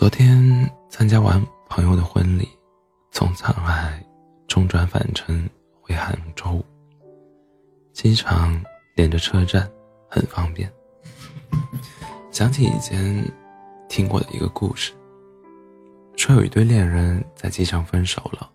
[0.00, 0.40] 昨天
[0.88, 2.48] 参加完朋友的婚礼，
[3.12, 4.02] 从上海
[4.48, 5.46] 中转返程
[5.78, 6.64] 回杭州。
[7.92, 8.58] 机场
[8.96, 9.70] 连着车站，
[10.08, 10.72] 很方便。
[12.30, 13.22] 想起以前
[13.90, 14.94] 听过的一个故事，
[16.16, 18.50] 说有一对恋人在机场分手了，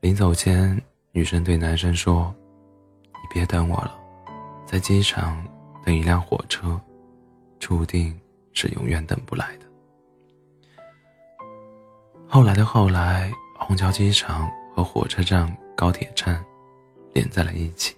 [0.00, 0.76] 临走前，
[1.12, 2.34] 女生对男生说
[3.14, 3.96] ：“你别等我了，
[4.66, 5.46] 在机场
[5.84, 6.76] 等一辆火车，
[7.60, 8.20] 注定
[8.52, 9.65] 是永远等不来的。”
[12.28, 16.44] 后来的后来，虹桥机场和火车站、高铁站
[17.14, 17.96] 连在了一起。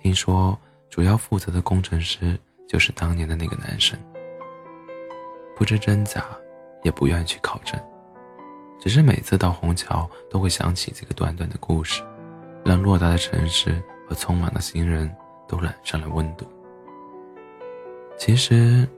[0.00, 3.98] 听说主要负责的工程师就是当年的那个男生。
[5.54, 6.24] 不知真假，
[6.82, 7.78] 也不愿去考证，
[8.80, 12.02] 只是每次到虹桥都会想起这个短短的故事，
[12.64, 15.14] 让偌大的城市和匆忙的行人
[15.46, 16.46] 都染上了温度。
[18.16, 18.88] 其实，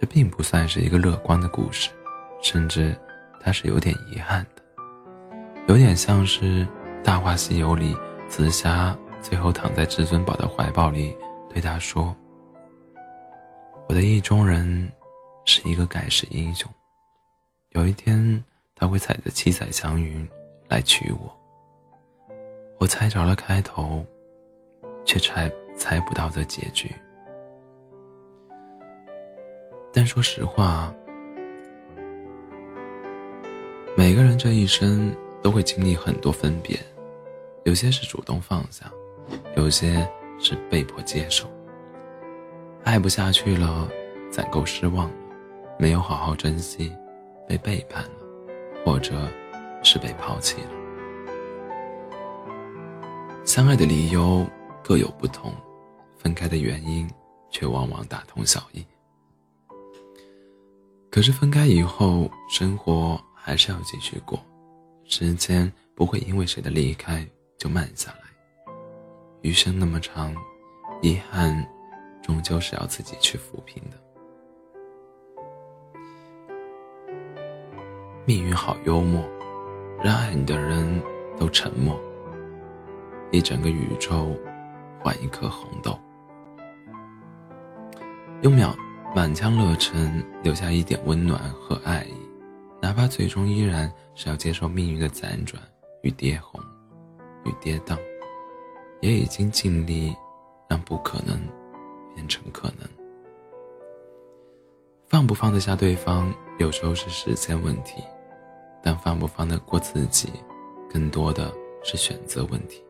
[0.00, 1.90] 这并不算是一个乐观的故事，
[2.40, 2.96] 甚至。
[3.44, 4.62] 他是有点遗憾的，
[5.68, 6.64] 有点像是
[7.02, 7.94] 《大话西游》里
[8.26, 11.14] 紫霞最后躺在至尊宝的怀抱里，
[11.50, 12.16] 对他说
[13.86, 14.90] ：“我的意中人
[15.44, 16.66] 是一个盖世英雄，
[17.72, 18.42] 有一天
[18.74, 20.26] 他会踩着七彩祥云
[20.66, 21.30] 来娶我。”
[22.80, 24.02] 我猜着了开头，
[25.04, 26.90] 却猜猜不到的结局。
[29.92, 30.90] 但说实话。
[33.96, 36.76] 每个人这一生都会经历很多分别，
[37.64, 38.90] 有些是主动放下，
[39.56, 40.04] 有些
[40.40, 41.48] 是被迫接受。
[42.82, 43.88] 爱不下去了，
[44.32, 45.14] 攒够失望了，
[45.78, 46.92] 没有好好珍惜，
[47.48, 48.10] 被背叛了，
[48.84, 49.14] 或者
[49.84, 50.70] 是被抛弃了。
[53.44, 54.44] 相爱的理由
[54.82, 55.52] 各有不同，
[56.18, 57.08] 分开的原因
[57.48, 58.84] 却往往大同小异。
[61.12, 63.20] 可是分开以后，生活。
[63.46, 64.42] 还是要继续过，
[65.04, 68.20] 时间不会因为谁的离开就慢下来。
[69.42, 70.34] 余生那么长，
[71.02, 71.54] 遗憾
[72.22, 73.98] 终究是要自己去抚平的。
[78.24, 79.22] 命运好幽默，
[80.02, 81.02] 让爱你的人
[81.38, 82.00] 都沉默。
[83.30, 84.34] 一整个宇宙
[85.02, 86.00] 换一颗红豆，
[88.40, 88.74] 用满
[89.14, 92.23] 满腔热忱留下一点温暖和爱意。
[92.84, 95.58] 哪怕最终依然是要接受命运的辗转
[96.02, 96.60] 与跌红
[97.46, 97.98] 与跌宕，
[99.00, 100.14] 也已经尽力
[100.68, 101.40] 让不可能
[102.14, 102.86] 变成可能。
[105.06, 108.02] 放不放得下对方，有时候是时间问题；
[108.82, 110.28] 但放不放得过自己，
[110.92, 111.50] 更多的
[111.82, 112.84] 是选择问题。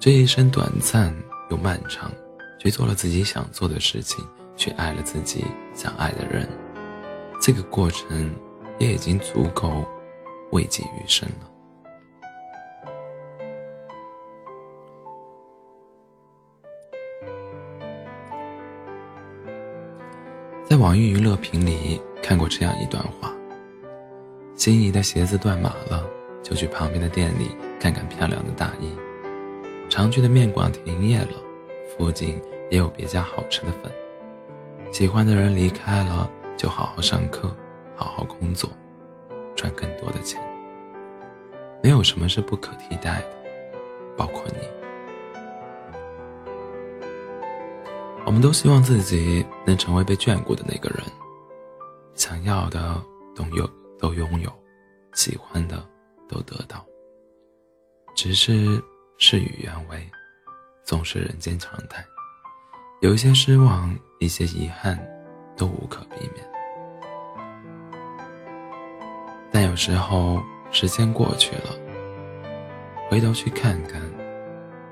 [0.00, 1.14] 这一生短暂
[1.50, 2.10] 又漫长，
[2.58, 5.44] 去做了自己想做的事情，去爱了自己
[5.74, 6.48] 想爱的人，
[7.38, 8.34] 这个过程。
[8.78, 9.84] 也已经足够
[10.52, 11.50] 慰藉余生了。
[20.68, 23.32] 在网易娱乐评里看过这样一段话：
[24.56, 26.04] 心仪的鞋子断码了，
[26.42, 28.88] 就去旁边的店里看看漂亮的大衣；
[29.88, 31.40] 常去的面馆停业了，
[31.96, 33.92] 附近也有别家好吃的粉。
[34.92, 37.48] 喜欢的人离开了，就好好上课。
[37.96, 38.70] 好好工作，
[39.56, 40.40] 赚更多的钱。
[41.82, 43.28] 没有什么是不可替代的，
[44.16, 44.68] 包括你。
[48.24, 51.00] 我们都希望自己能成为被眷顾的那个人，
[52.14, 53.00] 想要的
[53.34, 54.52] 都有都拥有，
[55.14, 55.84] 喜欢的
[56.28, 56.84] 都得到。
[58.16, 58.82] 只是
[59.18, 60.10] 事与愿违，
[60.84, 62.04] 总是人间常态。
[63.00, 64.98] 有一些失望，一些遗憾，
[65.56, 66.55] 都无可避免。
[69.58, 70.38] 但有时候，
[70.70, 71.70] 时间过去了，
[73.08, 74.02] 回头去看看，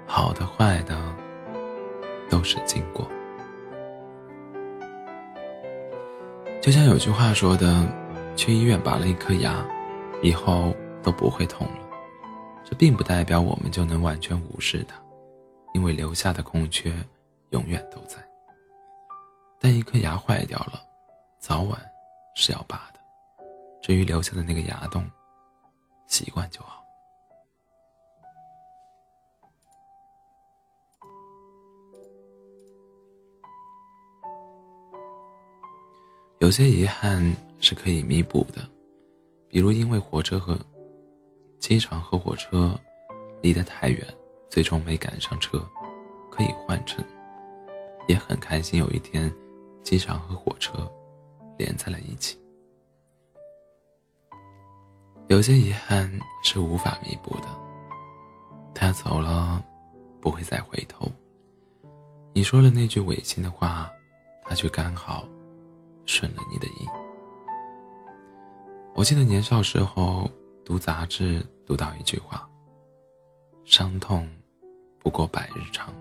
[0.06, 0.96] 好的坏的，
[2.30, 3.06] 都是经过。
[6.62, 7.86] 就像有句话说的
[8.36, 9.62] ：“去医院拔了一颗牙，
[10.22, 11.86] 以后都不会痛了。”
[12.64, 14.96] 这并不代表我们就能完全无视它，
[15.74, 16.90] 因为留下的空缺
[17.50, 18.16] 永远都在。
[19.60, 20.80] 但一颗牙坏掉了，
[21.38, 21.78] 早晚
[22.34, 22.93] 是要拔的。
[23.84, 25.04] 至于留下的那个牙洞，
[26.06, 26.82] 习惯就好。
[36.38, 37.22] 有些遗憾
[37.60, 38.66] 是可以弥补的，
[39.50, 40.58] 比如因为火车和
[41.58, 42.80] 机场和火车
[43.42, 44.02] 离得太远，
[44.48, 45.62] 最终没赶上车，
[46.30, 47.04] 可以换乘。
[48.08, 49.30] 也很开心有一天，
[49.82, 50.90] 机场和火车
[51.58, 52.42] 连在了一起。
[55.34, 56.08] 有些遗憾
[56.44, 57.48] 是无法弥补的。
[58.72, 59.60] 他走了，
[60.20, 61.10] 不会再回头。
[62.32, 63.90] 你说了那句违心的话，
[64.44, 65.26] 他却刚好
[66.06, 66.86] 顺了你的意。
[68.94, 70.30] 我记得年少时候
[70.64, 72.48] 读杂志，读到一句话
[73.66, 74.30] ：“伤痛
[75.00, 75.92] 不过百日长。”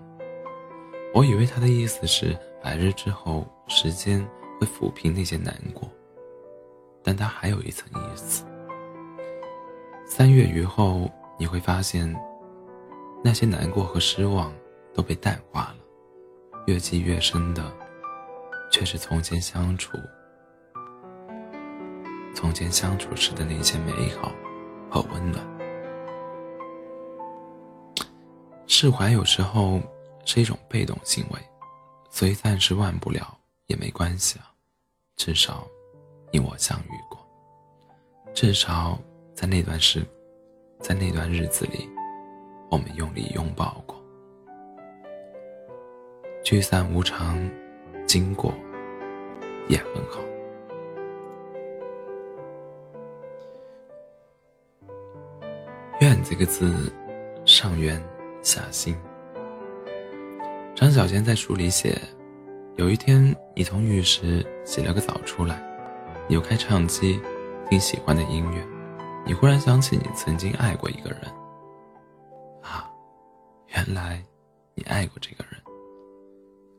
[1.12, 4.24] 我以为他的意思是百日之后，时间
[4.60, 5.90] 会抚平那些难过。
[7.02, 8.44] 但他还有一层意思：
[10.06, 12.14] 三月余后，你会发现，
[13.22, 14.52] 那些难过和失望
[14.94, 15.76] 都被淡化了，
[16.66, 17.72] 越积越深的，
[18.70, 19.98] 却是从前相处。
[22.34, 24.30] 从前相处时的那些美好
[24.90, 25.42] 和温暖，
[28.66, 29.80] 释怀有时候
[30.26, 31.40] 是一种被动行为，
[32.10, 33.36] 所以暂时忘不了
[33.66, 34.52] 也没关系啊，
[35.16, 35.66] 至少
[36.30, 37.18] 你我相遇过，
[38.34, 38.98] 至少
[39.34, 40.00] 在那段时，
[40.78, 41.88] 在那段日子里，
[42.70, 44.00] 我们用力拥抱过。
[46.44, 47.50] 聚散无常，
[48.06, 48.54] 经过
[49.68, 50.20] 也很好。
[56.00, 56.92] 愿这个字，
[57.44, 58.00] 上圆
[58.40, 58.96] 下心。
[60.76, 62.00] 张小娴在书里写，
[62.76, 65.60] 有一天你从浴室洗了个澡出来，
[66.28, 67.20] 扭开唱机，
[67.68, 68.62] 听喜欢的音乐，
[69.26, 71.20] 你忽然想起你曾经爱过一个人。
[72.62, 72.90] 啊，
[73.68, 74.22] 原来
[74.74, 75.60] 你爱过这个人。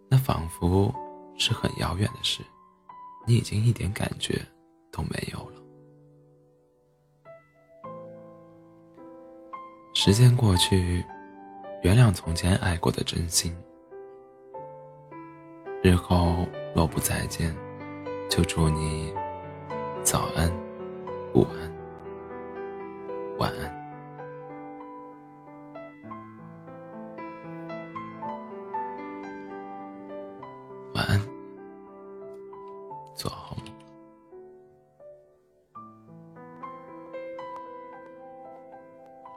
[0.07, 0.94] 那仿佛
[1.38, 2.42] 是很遥远的事，
[3.25, 4.39] 你已经一点感觉
[4.92, 5.62] 都没有了。
[9.95, 11.03] 时间过去，
[11.81, 13.56] 原谅从前爱过的真心。
[15.81, 16.45] 日后
[16.75, 17.56] 若不再见，
[18.30, 19.13] 就祝你
[20.03, 20.51] 早安、
[21.33, 21.75] 午安、